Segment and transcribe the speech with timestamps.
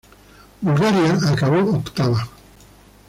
[0.63, 2.27] Bulgaria acabó octava.